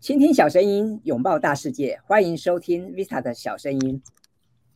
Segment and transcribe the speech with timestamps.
[0.00, 4.02] 倾听小声音，拥抱大世界，欢迎收听 Vista 的小声音。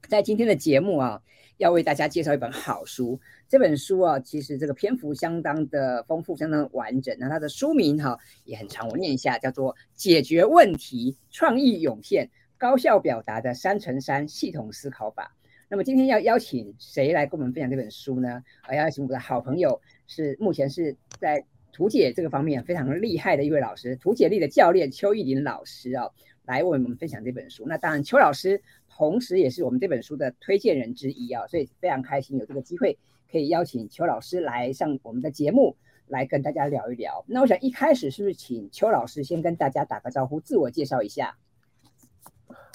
[0.07, 1.23] 在今天的节目啊，
[1.57, 3.19] 要为大家介绍一本好书。
[3.49, 7.17] 这本书啊，其实这个篇幅相当的丰富，相当完整。
[7.19, 12.29] 那它的书名哈、也很长，我念一下，叫做《解决问题，创意涌现，
[12.59, 15.35] 高效表达的三乘三系统思考法》。
[15.73, 18.45] 那么今天要邀请谁来跟我们分享这本书呢？
[18.69, 21.43] 我要邀请我的好朋友，是目前是在。
[21.73, 26.07] 图解这个方面非常厉害的一位老师，图解力的教练邱玉林老师啊，
[26.45, 27.65] 来为我们分享这本书。
[27.67, 32.99] 那当然，邱老师同时也是我们这本书的推荐人之一啊，所以非常开心有这个机会
[33.31, 35.75] 可以邀请邱老师来上我们的节目，
[36.09, 37.25] 来跟大家聊一聊。
[37.27, 41.39] 那我想一开始是不是请邱老师先跟大家打个招呼，自我介绍一下？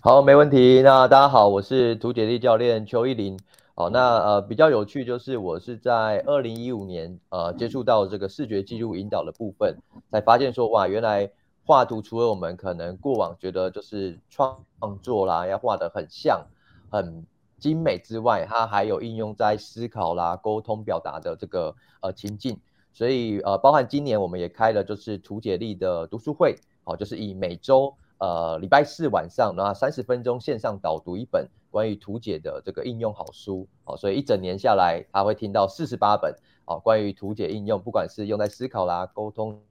[0.03, 0.83] 好，没问题。
[0.83, 3.37] 那大家好，我是图解力教练邱奕霖。
[3.73, 9.75] 好，那呃比较有趣就是我是在二零一五年呃接触到这个视觉记录引导的部分，
[10.11, 11.27] 才发现说哇，原来
[11.65, 14.59] 画图除了我们可能过往觉得就是创
[15.01, 16.45] 作啦，要画得很像、
[16.91, 17.25] 很
[17.57, 22.59] 精美之外，它还有应用在思考啦、沟通表达的这个呃情境。
[22.93, 31.47] 所以呃包含今年我们也开了就是图解力的读书会，好，就是以每周呃礼拜四晚上然后三十分钟线上导读一本。
[31.69, 36.33] 关于图解的这个应用好书，哦，所以一整年下来，他会听到四十八本，
[36.65, 39.61] 哦，关于图解应用，不管是用在思考啦、沟通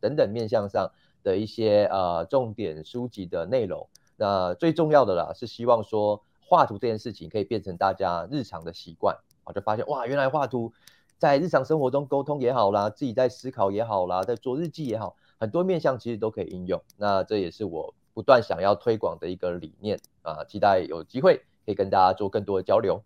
[0.00, 0.90] 等等面向上
[1.22, 3.86] 的一些呃重点书籍的内容。
[4.16, 10.72] 那最重要的啦，是希望说画图这件事情可以变成大家日常的习惯，我就发现哇，原来画图
[11.18, 16.80] 在日常生活中沟通也好啦，自己在思考也好啦，在做日记也好，很多面向其实都可以应用。
[16.96, 21.42] 那这也是我不断想要推广的一个理念啊，期待有机会。
[21.64, 23.00] 可以跟大家做更多的交流。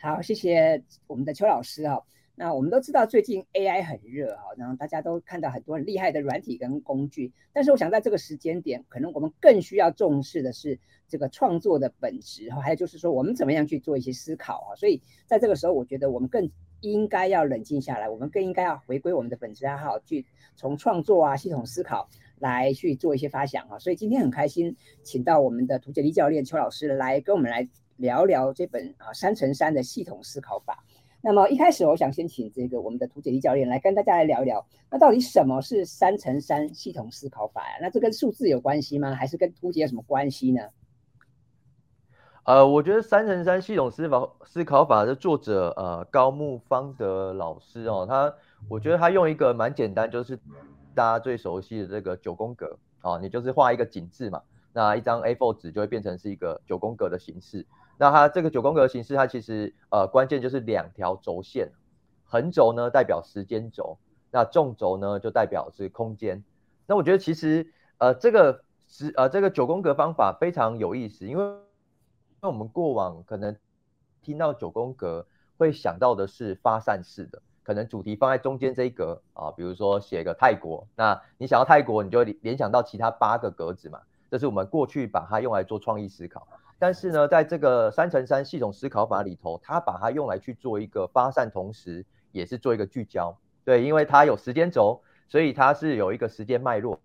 [0.00, 2.00] 好，谢谢我们的邱老师啊。
[2.34, 7.32] 那我们都知道最近 AI 很热啊，然后大家都看到很多很厉害的软体跟工具。
[7.52, 14.74] 但是我想在这个时间点，可能我们更需要重视的是这个创作的本质哈，还有就是说我们怎么样去做一些思考啊。
[14.74, 16.50] 所以在这个时候，我觉得我们更
[16.80, 20.26] 应该要冷静下来，我们更应该要回归我们的本质爱好，去
[20.56, 22.08] 从创作啊、系统思考
[22.38, 23.78] 来去做一些发想啊。
[23.78, 30.84] 所以今天很开心，请到我们的图解力教练邱老师来跟我们来聊聊这本啊三乘三的系统思考法。
[31.22, 37.76] 那么一开始，我想先请这个我们的图解力教练来跟大家来聊一聊，那到底什么是三乘三系统思考法呀？
[37.82, 39.14] 那这跟数字有关系吗？
[39.14, 40.62] 还是跟图解有什么关系呢？
[42.44, 48.34] 呃，我觉得三乘三系统思考思考法的作者呃高木芳德老师哦，他
[48.68, 50.36] 我觉得他用一个蛮简单，就是
[50.94, 54.42] 大家最熟悉的这个九宫格哦，你就是画一个井字嘛，
[54.72, 57.66] 那一张 A4 纸就会变成是一个九宫格的形式。
[57.98, 61.70] 那它这个九宫格形式，它其实呃关键就是两条轴线，
[62.24, 63.98] 横轴呢代表时间轴，
[64.30, 66.42] 那纵轴呢就代表是空间。
[66.86, 71.44] 那我觉得其实呃这个是呃这个九宫格方法非常有意思，因为
[72.42, 73.54] 那我们过往可能
[74.22, 75.26] 听到九宫格
[75.58, 84.00] 会想到的是发散式的，可能主题放在中间这一格啊，比如说写个泰国，那你想要泰国，你就联想到其他八个格子嘛，
[84.30, 86.48] 这是我们过去把它用来做创意思考。
[86.78, 93.36] 但是呢，在这个三乘三系统思考法里头，它把它用来去做一个发散，同时也是做一个聚焦。
[93.66, 96.98] 对，因为它有时间轴，所以它是有一个时间脉络。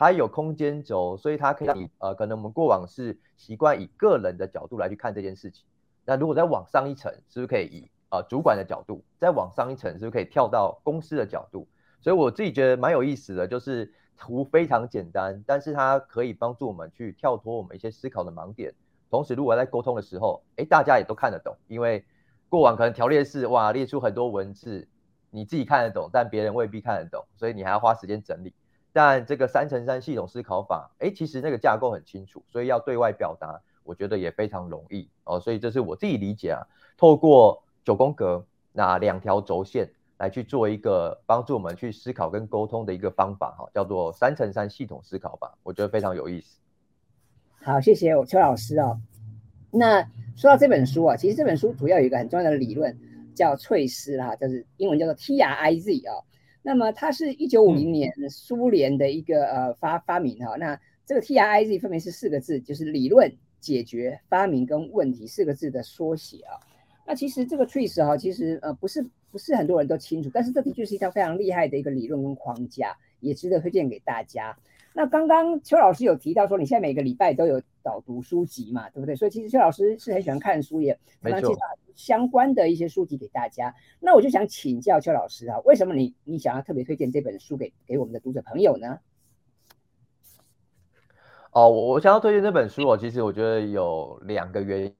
[0.00, 5.66] 它有空间轴，所以它可以呃，可能我们过往是习惯以个人的角度来去看这件事情。
[6.06, 9.04] 那如果再往上一层，是不是可以以呃主管的角度？
[9.18, 11.68] 再往上一层，是不是可以跳到公司的角度？
[12.00, 13.92] 所以我自己觉得蛮有意思的，就是。
[14.22, 18.74] 图非常简单，但是它可以帮助我们去跳脱我们一些思考的盲点。
[19.08, 22.04] 同时，如果在沟通的时候，诶，大家也都看得懂，因为
[22.50, 24.86] 过往可能条列式哇列出很多文字，
[25.30, 28.52] 你自己看得懂，但别人未必看得懂，所以你还要花时间整理。
[28.92, 35.38] 但这个三乘三系统思考法，诶，其实那个架构很清楚，所以要对外表达，我觉得也非常容易哦。
[35.38, 39.90] 所以这是我自己理解啊，透过九宫格那两条轴线。
[40.20, 46.58] 来去做一个帮助我们去思考跟沟通的一个方法哈，叫做三乘三系统思考法，我觉得非常有意思。
[47.62, 49.00] 好，谢谢我邱老师哦。
[49.70, 50.02] 那
[50.36, 52.94] 说到这本书啊，其实这本书主要有一个很重要的理论
[53.34, 56.12] 叫翠丝哈，就是英文叫做 T R I Z 啊。
[56.62, 60.56] 那么它是一九五零年苏联的一个呃发发明哈。
[60.56, 66.60] 那这个 T R I Z 分别是四个字，就是理论、解决、发明跟问题四个字的缩写啊。
[67.06, 74.56] 那其实这个 TRIZ 哈，其实呃不是不是很多人都清楚，但是这的确是一条非常厉害的一个理论跟框架，也值得推荐给大家。
[74.92, 79.14] 那刚刚邱老师有提到说，你现在每个礼拜都有导读书籍嘛，对不对？
[79.14, 81.60] 所以其实邱老师是很喜欢看书，也常常介绍
[81.94, 83.74] 相关的一些书籍给大家。
[84.00, 88.98] 那我就想请教邱老师啊，为什么你你想要特别推荐这本书给给我们的读者朋友呢？
[91.52, 94.92] 哦，我我想要推荐这本书，哦其实我觉得有两个原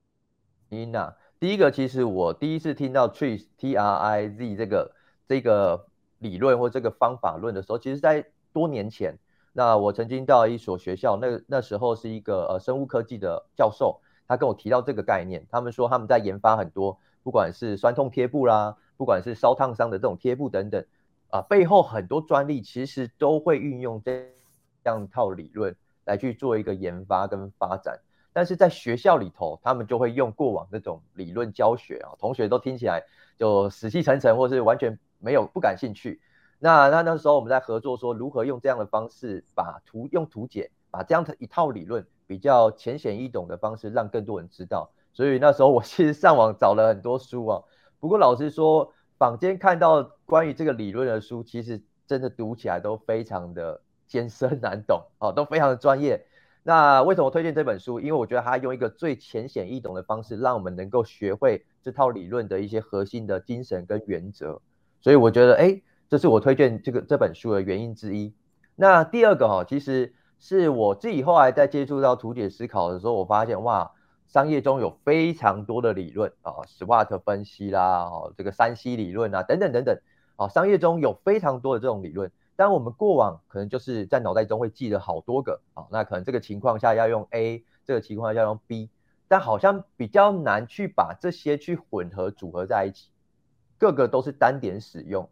[0.69, 1.17] 因啊。
[1.39, 4.93] 第一个，其实我第一次听到 TRIZ T R I Z 这个
[5.27, 5.87] 这个
[6.19, 9.17] 理论或这个方法论的时候，其实在多年前，
[9.53, 20.85] 那我曾经到一所学校，那那时候是一个呃生物科技的教授，他跟我提到这个概念，他们说他们在研发很多，不管是酸痛贴布啦，不管是烧烫伤的这种贴布等等，
[21.31, 24.27] 啊、背后很多专利其实都会运用这
[24.85, 25.75] 样套理论。
[26.07, 27.97] 来去做一个研发跟发展，
[28.33, 33.05] 但是在学校里头，他们就会用过往那种理论教学啊，同学都听起来
[33.37, 36.21] 就死气沉沉，或是完全没有不感兴趣。
[36.61, 44.93] 那那那时候我们在合作说，如何用这样的方式，把图用图解，把这样的一套理论比较浅显易懂的方式，让更多人知道。
[45.13, 47.63] 所以那时候我其实上网找了很多书啊，
[47.99, 53.81] 不过老实说，坊间看到关于这个理论的书，其实真的读起来都非常的。
[54.11, 56.27] 艰深难懂哦，都非常的专业。
[56.65, 58.01] 那为什么推荐这本书？
[58.01, 64.61] 因为我觉得它用一个最浅显易懂的方式，让我们能够学会这套理论的一些核心的精神跟原则。
[65.01, 65.81] 所以我觉得，哎，
[66.11, 68.35] 这是我推荐这个这本书的原因之一。
[68.75, 73.93] 那第二个哈，其实是我自己后来在接触到图解思考的时候，我发现哇，
[74.27, 79.97] 商业中有非常多的理论啊，SWOT 分析啦，哦，这个三 C 理论啊，等等等等，
[80.35, 82.33] 啊，商业中有非常多的这种理论。
[82.57, 88.91] 但我们过往可能就是在脑袋中会记得好多个啊，那可能这个情况下要用 A，这个情况下要用 B，
[89.29, 93.11] 但好像比较难去把这些去混合组合在一起，
[93.79, 95.29] 个个都是单点使用，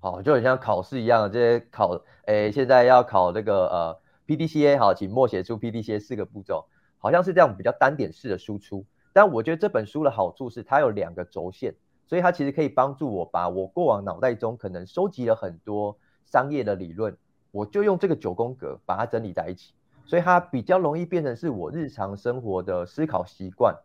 [0.00, 6.66] 好，就很像考试一样，这些考，诶，现在要考这个呃 PDCA，好，请默写出 PDCA 四个步骤，
[6.98, 11.74] 好像是这样比较单点式的输出，但我觉得这本书的好处是它有两个轴线。
[12.06, 17.14] 所以它其实可以帮助我把我过往脑袋中可能收集了很多商业的理论，
[17.50, 19.74] 我就用这个九宫格把它整理在一起，
[20.06, 23.76] 所以它比较容易变成是我日常生活的思考习惯。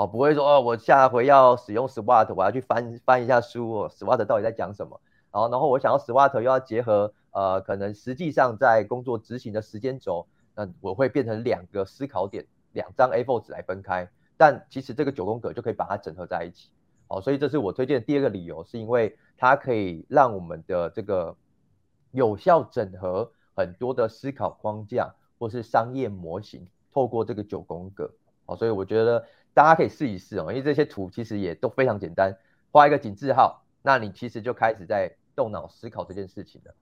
[0.00, 4.98] 哦，不会说哦，我下回要使用 SWOT，我要去翻翻一下书，哦，SWOT 到底在讲什么？
[5.30, 14.08] 然后，然后我想要 SWOT 又要结合呃，可能实际上在工作执行的时间轴，那我会变成两个思考点，两张 A4 纸来分开，
[14.38, 16.70] 但其实这个九宫格就可以把它整合在一起。
[17.08, 21.36] 哦，所以这是我推荐的第二个理由，是因为它可以让我们的这个
[22.12, 28.10] 有效整合很多的思考框架或是商业模型，透过这个九宫格。
[28.46, 32.36] 好，所以我觉得大家可以试一试哦，因为这些图其实也都非常简单，
[32.70, 36.74] 画一个井字号，那你其实就开始在动脑思考这件事情了。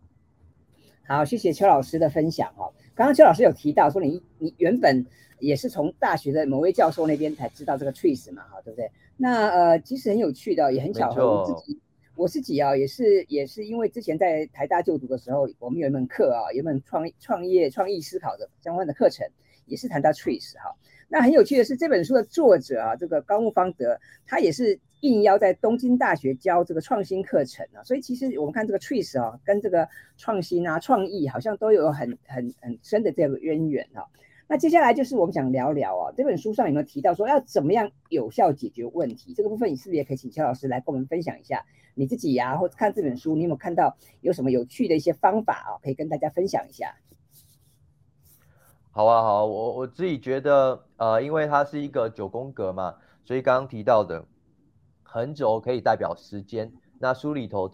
[1.06, 2.72] 好，谢谢邱老师的分享哦。
[2.94, 5.06] 刚刚邱老师有提到说你，你你原本
[5.38, 8.90] 也是从大学的某位教授那边才知道这个 trees 嘛，哈，对不对？
[9.16, 11.26] 那呃，其实很有趣的，也很巧合。
[11.26, 11.80] 我自己
[12.14, 19.26] 我自己啊，也是也是因为之前在台大就读的时候，我们有一门课啊，有一门创创业创意思考的相关的课程，
[19.64, 20.74] 也是谈到 trees 哈。
[21.10, 27.82] 那很有趣的是，这本书的作者啊，这个高木方德，他也是应邀在东京大学教这个创新课程啊。
[27.82, 29.88] 所以其实我们看这个 TRIZ 啊，跟这个
[30.18, 34.04] 创新啊、创意好像都有很很很深的这个渊源啊。
[34.50, 39.32] 那接下来就是我们想聊聊啊，这本书上有没有提到说要怎么样有效解决问题？
[39.34, 46.94] 这个部分你是不是也可以请邱老师来跟我们分享一下你自己呀、啊，或者看这本书，你有没有看到有什么有趣的一些方法啊，可以跟大家分享一下？
[48.98, 54.24] 好啊，好啊，我我自己觉得，呃，因为它是一个九宫格嘛，所以刚刚提到的
[55.04, 56.72] 横轴可以代表时间。
[56.98, 57.70] 那书里头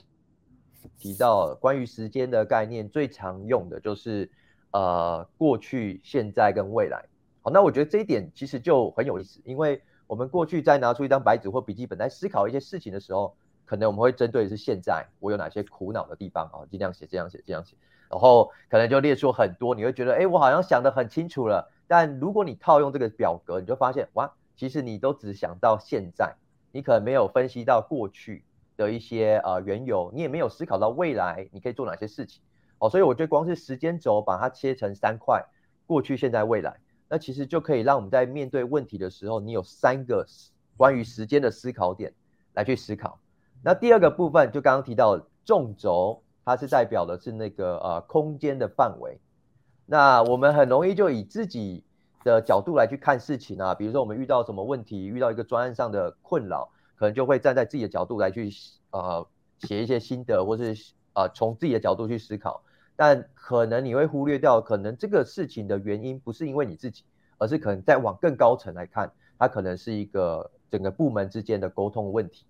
[0.99, 4.31] 提到关于时间的概念，最常用的就是
[4.73, 7.03] 呃过去、现在跟未来。
[7.41, 17.79] 好，那我觉得这一点其实就很有意思，因为我们过去在拿出一张白纸或笔记本在思考一些事情的时候，可能我们会针对的是现在我有哪些苦恼的地方啊，尽量写这样写这样写。
[18.15, 21.69] 然后可能就列出很多，你会觉得，哎，我好像想得很清楚了。
[21.89, 26.37] 但如果你套用这个表格，你就发现，哇，其实你都只想到现在，
[26.71, 28.45] 你可能没有分析到过去
[28.77, 32.41] 的一些呃缘由，你也没有思考到未来你可以做哪些事情。
[32.79, 35.45] 哦，所以我觉得光是时间轴把它切成三块，
[35.85, 36.77] 过去、现在、未来，
[37.09, 40.25] 那其实就可以让我们在面对问题的时候，你有三个
[40.77, 42.15] 关于时间的思考点
[42.53, 43.19] 来去思考。
[43.65, 46.21] 那第二个部分就刚刚提到纵轴。
[46.45, 49.19] 它是代表的是那个呃空间的范围，
[49.87, 51.83] 那我们很容易就以自己
[52.23, 58.51] 的角度来去看事情啊，比如说我们遇到什么问题，遇到一个专案上的困扰，可能就会站在自己的角度来去
[58.91, 59.27] 呃
[59.59, 60.75] 写一些心得，或是
[61.15, 62.63] 呃从自己的角度去思考。
[62.97, 67.03] 但可能你会忽略掉，可能这个事情的原因不是因为你自己，
[67.39, 72.47] 而是可能再往更高层来看，它可能是一个整个部门之间的沟通问题。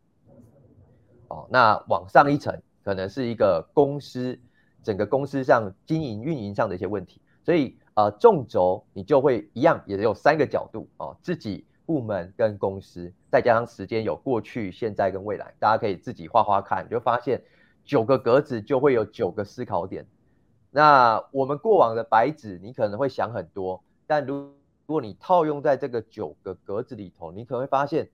[1.28, 4.38] 哦，那往上一层，可能是一个公司
[4.82, 7.20] 整个公司上经营运营上的一些问题。
[7.42, 17.42] 所以呃，纵轴你就会一样，也有三个角度哦，自己、部门跟公司，再加上时间有过去、现在跟未来，大家可以自己画画看，就发现
[17.84, 20.06] 九个格子就会有九个思考点。
[20.70, 24.50] 那我们过往的白纸，你可能会想很多，但如
[24.86, 28.10] 如果你套用在这个九个格子里头，你可能会发现，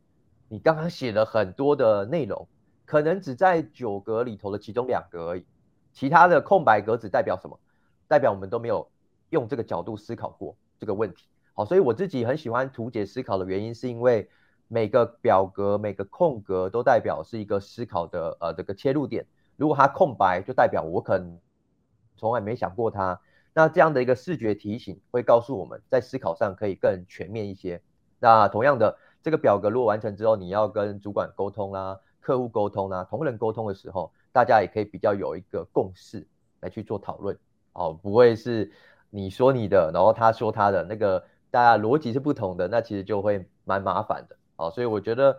[0.48, 2.46] 你刚刚写了很多的内容，
[2.90, 5.46] 可能只在九格里头的其中两格而已，
[5.92, 7.56] 其他的空白格子代表什么？
[8.08, 8.90] 代表我们都没有
[9.28, 11.28] 用这个角度思考过这个问题。
[11.54, 14.28] 好，所以我自己很喜欢图解思考的原因，是因为
[14.66, 19.24] 每个表格、每个空格都代表是一个思考的呃这个切入点。
[19.56, 21.38] 如果它空白，就代表我可能。
[22.16, 23.20] 从来没想过它，
[23.54, 27.80] 那这样的一个视觉提醒会告诉我们在思考上可以更全面一些。
[28.18, 36.26] 那同样的，这个表格如果完成之后，你要跟主管沟通啦、客户沟通、啊、同仁沟通的时候，大家也可以比较有一个共识
[36.60, 37.38] 来去做讨论
[37.72, 38.70] 哦，不会是
[39.10, 44.36] 你说你的，然后他说他的，那个大家逻辑是不同的，那其实就会蛮麻烦的。
[44.56, 45.38] 哦，所以我觉得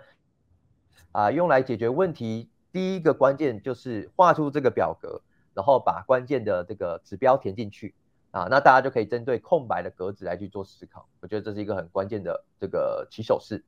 [1.11, 5.21] 啊，用来解决问题，第一个关键就是画出这个表格。
[5.53, 7.93] 然后把关键的这个指标填进去
[8.31, 11.05] 啊，那大家就可以针对空白的格子来去做思考。
[11.19, 13.61] 我觉得这是一个很关键的这个起手式。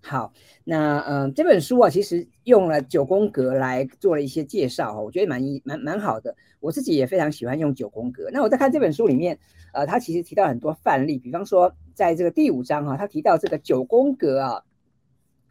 [0.00, 0.32] 好，
[0.64, 6.34] 那嗯、这本书啊，其实用了九宫格来做了一些介绍，我觉得蛮蛮蛮好的。
[6.60, 8.30] 我自己也非常喜欢用九宫格。
[8.32, 9.38] 那我在看这本书里面，
[9.72, 14.62] 呃，他其实提到很多范例，比方说在这个第五章哈、啊，他提到这个九宫格啊。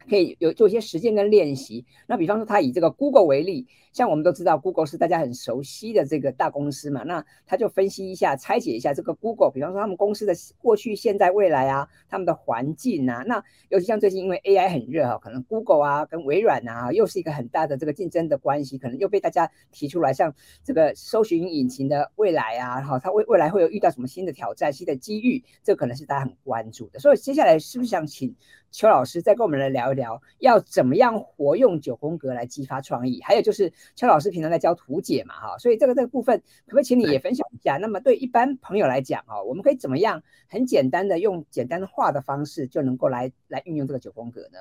[0.08, 1.84] 可以有做一些实践跟练习。
[2.06, 7.02] 那比方说，他以这个 Google 为例，像我们都知道，Google 是大家很熟悉的这个大公司嘛。
[7.04, 13.22] 那他就分析一下、拆解一下这个 Google，比方说他们公司的过去、现在、未来啊，他们的环境啊。
[13.26, 20.34] 那尤其像最近因为 AI 很热哈，可能 Google 啊跟微软啊又是一个很大的这个竞争的关系，可能又被大家提出来，像
[20.64, 26.98] 这个搜寻引擎的未来啊，哈，它未未来会有遇到什么新的挑战、新的机遇，这可能是大家很关注的。
[26.98, 28.34] 所以接下来是不是想请
[28.70, 33.20] 邱老师再跟我们来聊一聊，要怎么样活用九宫格来激发创意？
[33.20, 37.76] 还有就是邱老师平常在教图解嘛，哈，所以这个这个部分可不可以请你也分享一下？
[37.76, 44.58] 那么对一般朋友来讲，哈，我们可以怎么样很简单的用简单化的方式就能够来来运用这个九宫格呢？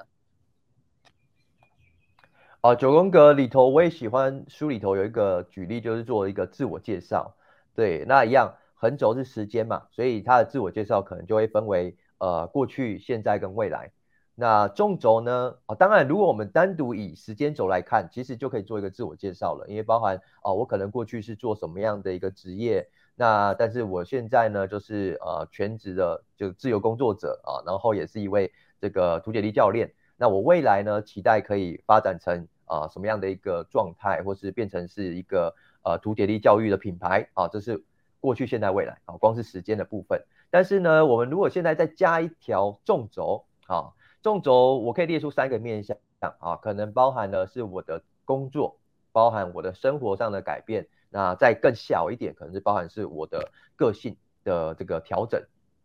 [2.62, 7.34] 哦，九宫格里头我也喜欢，书里头有一个举例，就是做一个自我介绍。
[7.74, 11.96] 对，那一样横轴是时间嘛，所以他的自我介绍可能就会分为。
[12.20, 13.92] 呃，过去、现在跟未来，
[14.40, 15.56] 那纵轴呢？
[15.66, 29.92] 哦，当然，如果我们单独以时间轴来看，其实就可以做一个自我介绍了，因为包含哦，我可能过去是做什么样的一个职业，那但是我现在呢，就是呃全职的就自由工作者啊，然后也是一位这个图解力教练。
[30.18, 37.84] 那我未来呢，期待可以发展成啊什么样的一个状态，或是变成是一个呃图解力教育的品牌啊，这是
[38.20, 40.22] 过去、现在、未来啊，光是时间的部分。
[40.52, 45.98] 但是呢，我们如果现在再加一条纵轴啊，纵轴我可以列出三个面向
[46.40, 48.78] 啊，可能包含的是我的工作，
[49.12, 55.42] 包含我的生活上的改变，那再更小一点，可能是包含是我的个性的这个调整。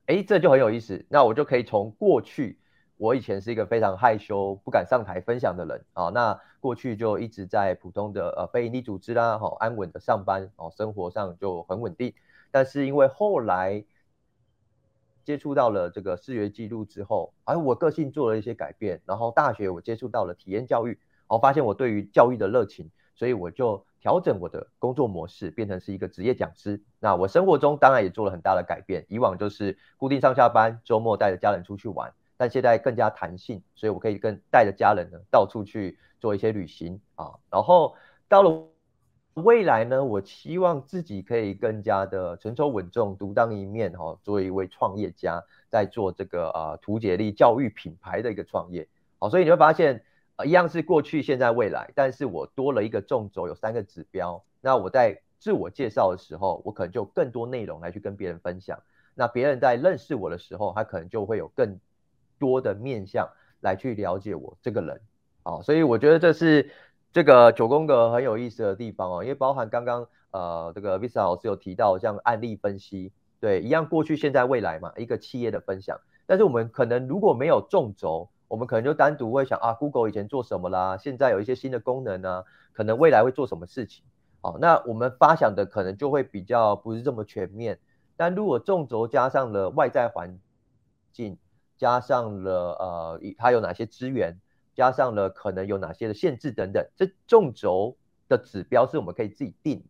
[0.07, 1.05] 诶，这就很有意思。
[1.09, 2.59] 那我就可以从过去，
[2.97, 12.12] 我以前是一个非常害羞、不敢上台分享的人啊，那过去就一直在普通的呃非营利组织啦，好安稳的上班哦，生活上就很稳定。
[12.51, 13.85] 但是因为后来
[15.25, 20.99] 接触到了这个视觉记录之后，而我个性做了一些改变，然后大学我接触到了体验教育，
[21.29, 26.83] 我发现我对于教育的热情，所以我就调整我的工作模式，变成是一个职业讲师。
[26.99, 37.95] 那我生活中当然也做了很大的改变，以往就是固定上下班，周末带着家人出去玩，但现在更加弹性，所以我可以跟带着家人呢到处去做一些旅行啊，然后
[38.29, 38.72] 到了。
[39.35, 48.87] 未来呢，我希望自己可以更加的成熟稳重、独当一面哈，作为一位创业家，在做这个呃图解力教育品牌的一个创业。
[49.19, 50.05] 好，所以你会发现，
[50.37, 54.45] 呃，一样是过去、现在、未来，但是我多了一个纵轴，有三个指标。
[54.61, 58.79] 那我在自我介绍的时候，我可能就更多内容来去跟别人分享。
[59.15, 61.79] 那别人在认识我的时候，他可能就会有更
[62.39, 63.27] 多的面向
[63.62, 65.01] 来去了解我这个人。
[65.43, 66.71] 好，所以我觉得这是。
[67.12, 76.00] 这个九宫格很有意思的地方哦，因为包含刚刚呃这个 Visa 老师有提到像案例分析，对，一样过去、现在、未来嘛，一个企业的分享。
[76.25, 84.04] 但是我们可能如果没有纵轴，我们可能就单独会想啊，Google 以前做什么啦，现在有一些新的功能呢，可能未来会做什么事情。
[84.40, 87.78] 好，那我们发想的可能就会比较不是这么全面。
[88.16, 90.38] 但如果纵轴加上了外在环
[91.12, 91.37] 境，
[91.76, 94.40] 加上了呃它有哪些资源，
[94.75, 97.97] 加上了可能有哪些的限制等等，这纵轴
[98.29, 99.85] 的指标是我们可以自己定。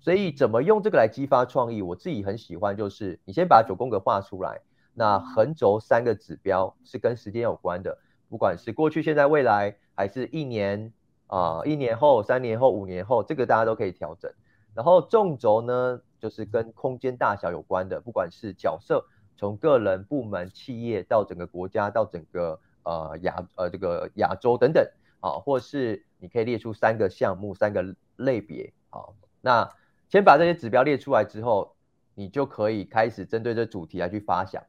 [0.00, 4.60] 所以怎么用这个来激发创意，我自己很喜欢，就是你先把九宫格画出来，
[4.94, 10.92] 那横轴三个指标是跟时间有关的，不管是过去、现在、未来，还是一年。
[11.32, 14.28] 啊、呃，一年后、三年后、五年后，这个大家都可以调整。
[14.74, 19.06] 然后纵轴呢，就是跟空间大小有关的，不管是角色，
[19.36, 24.86] 从个人、部门、企业到整个国家，到整个呃亚呃这个亚洲等等，
[25.20, 29.72] 啊，或是你可以列出三个项目、三个类别，好，那
[30.08, 31.74] 先把这些指标列出来之后，
[32.14, 34.62] 你就可以开始针对这主题来去发想，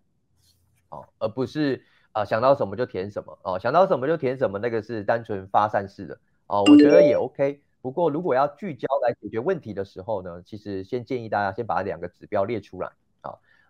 [0.89, 6.19] 好，而不是啊、想到什么就填什么，哦，想到什么就填什么，那个是单纯发散式的。
[6.47, 7.61] 哦，我觉得也 OK。
[7.81, 12.91] 不过如果要聚焦来解决问题的时候呢，其实先建议大家先把两个指标列出来，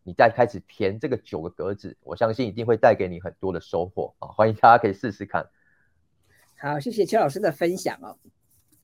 [0.04, 4.28] 你再开始填这个九个格子，我相信一定会带给你很多的收获啊。
[4.30, 5.46] 欢迎大家可以试试看。
[6.58, 8.18] 好，谢谢邱老师的分享哦。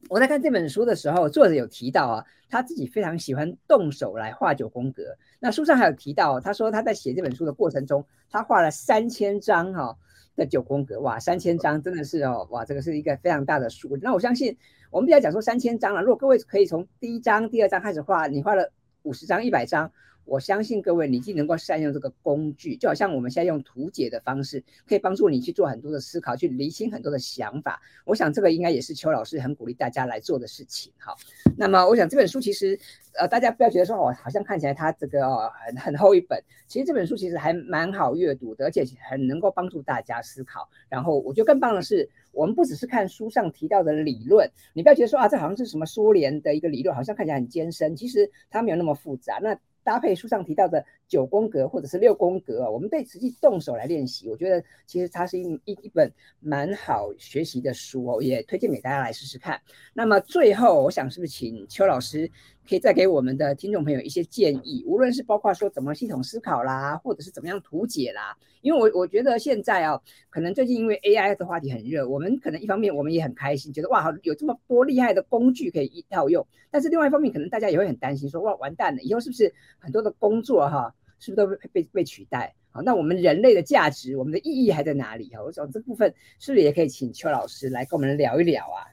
[0.10, 5.04] 我在看这本书的时候，作者有提到啊，他自己非常喜欢动手来画九宫格。
[5.40, 9.98] 那书上还有提到，他说他在写这本书的过程中，他画了三千张哈。
[10.36, 13.98] 的九宫格哇，三千张真的是哦哇，这个是一个非常大的数。
[14.04, 14.56] 那我相信
[14.92, 18.72] 我们比较讲说三千张了，如果各位可以从第一张、第二张开始画，你画了
[19.02, 19.92] 五十张、一百张。
[20.28, 27.82] 我相信各位，你既能够善用这个工具，就好像我们现在用图解的方式，可以帮助你去做很多的思考，去厘清很多的想法。
[28.06, 30.92] 我想这个应该也是邱老师很鼓励大家来做的事情。
[30.98, 31.16] 好，
[31.58, 32.78] 那么我想这本书其实，
[33.14, 40.68] 呃，大家不要觉得说哦，好像看起来它这个哦很很厚一本，其实这本书其实还蛮好阅读的，而且很能够帮助大家思考。
[40.90, 49.40] 然后我觉得更棒的是，我们不只是看书上提到的理论，你不要觉得说啊，这好像是什么苏联的一个理论，好像看起来很艰深，其实它没有那么复杂。
[49.42, 59.60] 那搭配书上提到的九宫格或者是六宫格，我们对实际动手来练习，我觉得其实它是一一一本蛮好学习的书哦，也推荐给大家来试试看。
[59.94, 62.30] 那么最后，我想是不是请邱老师
[62.68, 82.54] 可以再给我们的听众朋友一些建议，无论是包括说怎么系统思考啦，或者是怎么样图解啦，因为我我觉得现在啊，可能最近因为 AI 的话题很热，我们可能一方面我们也很开心，觉得哇，有这么多厉害的工具可以一套用，但是另外一方面，可能大家也会很担心说哇，完蛋了，以后是不是很多的工作哈，是不是都被被被取代？
[82.72, 85.30] 好，那我们人类的价值，我们的意义还在哪里？
[85.36, 88.86] 哈，我想这部分是不是也可以请邱老师来跟我们聊一聊啊？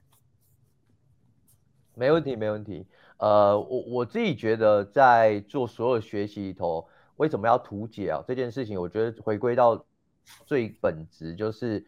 [1.95, 2.87] 没问题，没问题。
[3.19, 8.25] 呃，我我自己觉得，在做所有学习里头，为什么要图解啊？
[8.27, 9.85] 这件事情，我觉得回归到
[10.47, 11.85] 最本质，就是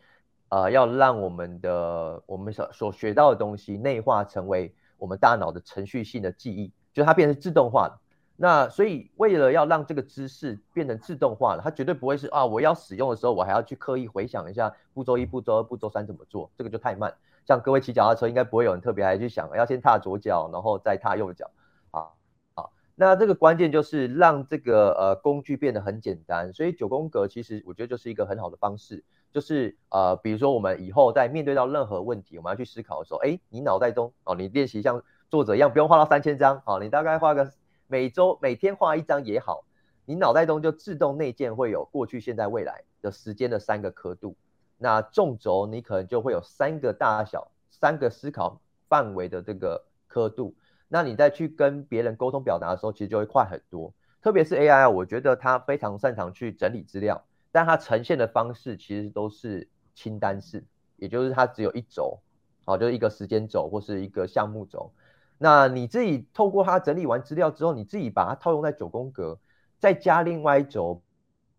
[0.50, 7.98] 呃，要让我们的我们所所学到的东西内化成为我们大脑的程序性的记忆，就它变成自动化的。
[8.38, 17.14] 那所以，为了要让这个知识变成自动化了，它绝对不会是啊，我要使用的时候，我还要去刻意回想一下步骤一、步骤二、步骤三怎么做，这个就太慢。
[17.46, 21.50] 像各位骑脚踏车，应该不会有人特别还去想要先踏左脚，然后再踏右脚，
[21.92, 22.08] 啊，
[22.54, 37.52] 好，那这个关键就是让这个呃工具变得很简单，所以九宫格其实我觉得就是一个很好的方式，就是呃比如说我们以后在面对到任何问题，我们要去思考的时候，哎，你脑袋中哦，你练习像作者一样，不用画到三千张，好，你大概画个
[37.86, 39.64] 每周每天画一张也好，
[40.04, 44.36] 你脑袋中就自动内建会有过去、现在、未来的时间的三个刻度。
[44.78, 50.54] 那纵轴你可能就会有三个大小、三个思考范围的这个刻度，
[50.88, 53.92] 那你再去跟别人沟通表达的时候，其实就会快很多。
[54.20, 60.64] 特别是 AI，我觉得它非常擅长去整理资料，但它呈现的方式其实都是清单式，
[60.96, 62.18] 也就是它只有一轴，
[62.64, 64.90] 好，就是一个时间轴或是一个项目轴。
[65.38, 69.38] 那你自己透过它整理完资料之后，你自己把它套用在九宫格，
[69.78, 71.02] 再加另外一轴，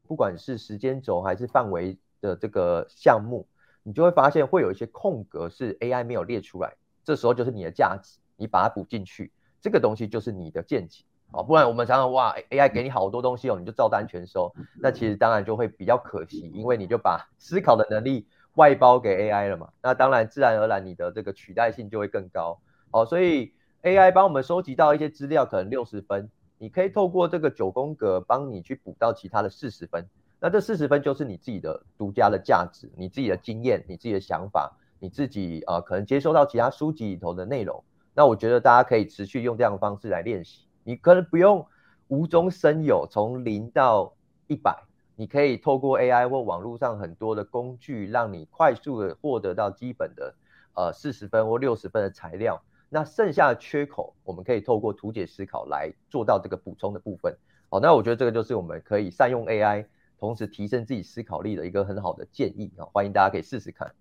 [0.07, 1.97] 不管是时间轴还是范围。
[2.19, 3.47] 的这个项目，
[3.83, 22.59] 你就会发现会有一些空格是 AI 没有列出来，这时候就是你的价值，你把它补进去，这个东西就是你的见解啊，不然我们常常哇 AI 给你好多东西哦，你就照单全收，那其实当然就会比较可惜，因为你就把 思考的能力外包给 AI 了嘛，那当然自然而然你的这个取代性就会更高
[22.89, 23.53] 哦，所以
[23.87, 30.05] AI 帮我们收集到一些资料可能六十分，你可以透过这个九宫格帮你去补到其他的四十分。
[30.41, 37.81] 那这四十分就是你自己的独家的价值，你自己的经验，你自己的想法，你自己、呃、可能接收到其他书籍里头的内容。
[38.13, 40.67] 那我觉得大家可以持续用这样的方式来练习。
[40.83, 41.65] 你可能不用
[42.09, 44.13] 无中生有，从零到
[44.47, 44.83] 一百，
[45.15, 50.35] 你可以透过 AI 或网络上很多的工具，让你快速的获得到基本的
[50.75, 52.61] 呃四十分或六十分的材料。
[52.89, 57.35] 那剩下的缺口，我们可以透过图解思考来做到这个补充的部分。
[57.69, 59.85] 好，那我觉得这个就是我们可以善用 AI，
[60.17, 63.93] 同时提升自己思考力的一个很好的建议啊，欢迎大家可以试试看。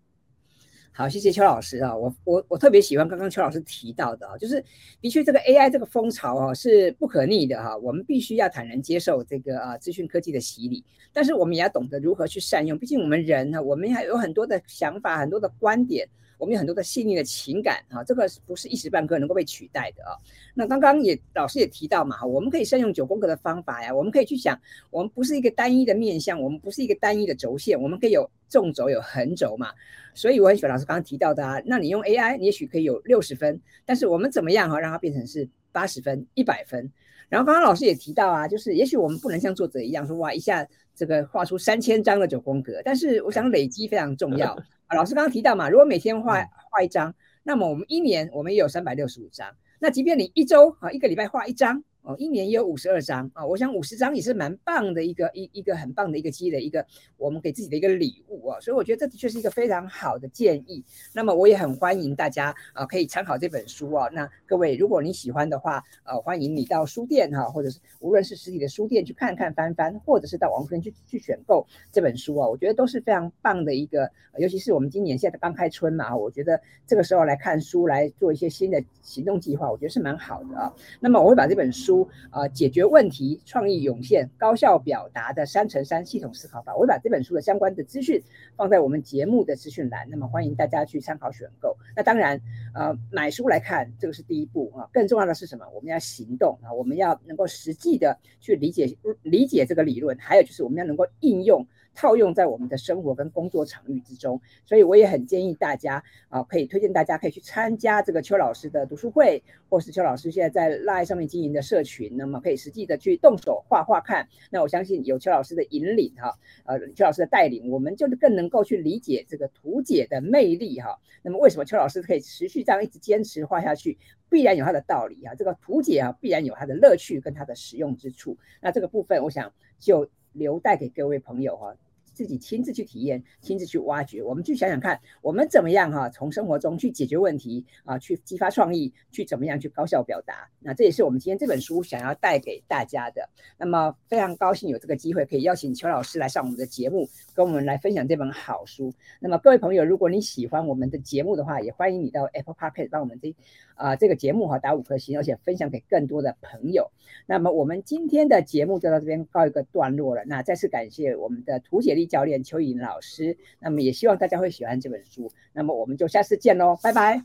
[0.93, 4.65] 好，谢谢邱老师啊，我我我特别喜欢刚刚邱老师提到的啊，就是
[5.01, 16.09] 的确这个 AI 这个风潮啊是不可逆的哈，我们必须要坦然接受这个啊资讯科技的洗礼，但是我们也要懂得如何去善用，毕竟我们人呢，我们还有很多的想法，很多的观点。
[16.39, 20.13] 我们有很多的细腻的情感啊，这个不是一时半刻能够被取代的啊。
[20.55, 29.69] 那刚刚也老师也提到嘛，我们可以善用九宫格的方法呀，我们可以去想，我们不是一个单一的面向，我们不是一个单一的轴线，我们可以有纵轴有横轴嘛。
[30.15, 36.91] 所以我很喜欢老师刚刚提到的啊，那你用 AI，你也许可以有六十分，但是我们怎么样哈，让它变成是八十分、一百分？
[37.29, 44.57] 然后刚刚老师也提到啊，就是也许我们不能像作者一样说哇一下这个画出三千张的九宫格，但是我想累积非常重要。
[44.87, 49.55] 啊，老师刚刚提到嘛，如果每天画画一张，那么我们一年我们也有三百六十五张。
[49.79, 51.83] 那即便你一周啊，一个礼拜画一张。
[52.07, 60.85] 哦，一年也有五十二张啊，我想五十张也是蛮棒的一个一一个很棒的一个积累，一个我们给自己的一个礼物啊，所以我觉得这的确是一个非常好的建议。
[61.13, 64.09] 那么我也很欢迎大家啊，可以参考这本书啊。
[64.13, 74.09] 那各位，如果你喜欢的话，呃，欢迎你到书店哈，或者是无论是实体的书店去看看翻翻，或者是到网络上去去选购这本书啊，我觉得都是非常棒的一个。
[74.39, 80.73] 尤其是我们今年现在刚开春嘛，我觉得这个时候来看书，来做一些新的行动计划，我觉得是蛮好的啊。
[81.01, 81.96] 那么我会把这本书。
[82.31, 88.23] 啊，解决问题、创意涌现、高效表达的三乘三系统思考法，我会把这本书的相关的资讯
[88.57, 91.77] 放在我们节目的资讯栏，那么欢迎大家去参考选购。
[91.97, 92.39] 那当然，
[92.75, 95.67] 呃，买书来看这个是第一步啊，更重要的是什么？
[95.75, 101.67] 我们要行动啊，我们要能够实际的去理解理解这个理论，还有就是我们要能够应用。
[101.99, 114.29] 套用在我们的生活跟工作场域之中，所以我也很建议大家啊，可以推荐大家可以去参加这个邱老师的读书会，或是邱老师现在在 LINE 上面经营的社群，那么可以实际的去动手画画看。
[114.51, 120.99] 那我相信有邱老师的引领哈，呃，邱老师的带领，我们就更能够去理解这个图解的魅力哈。
[121.23, 123.97] 那么为什么邱老老师可以持续这样一直坚持画下去？
[124.29, 128.37] 必然有它的道理啊，这个图解啊，必然有它的乐趣跟它的实用之处。
[128.61, 131.77] 那这个部分，我想就留待给各位朋友哈。
[132.17, 134.23] 自己亲自去体验，亲自去挖掘。
[134.23, 140.49] 我们去想想看，我们怎么样哈、从生活中去解决问题啊，去激发创意，去怎么样去高效表达。
[140.61, 143.29] 那这也是我们今天这本书想要带给大家的。
[143.59, 148.91] 那么非常高兴有这个机会可以邀请邱老师来上我们的节目，跟我们来分享这本好书。
[149.21, 153.37] 那么各位朋友，如果你喜欢我们的节目的话，也欢迎你到 Apple Podcast 帮我们这
[153.77, 156.91] 啊这个节目哈打五颗星，而且分享给更多的朋友。
[157.27, 160.25] 那么我们今天的节目就到这边告一个段落了。
[160.27, 167.23] 那再次感谢我们的图解力教练邱颖老师，那么也希望大家会喜欢这本书，那么我们就下次见喽，拜拜，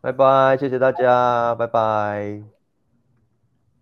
[0.00, 2.59] 拜拜，谢谢大家，拜拜。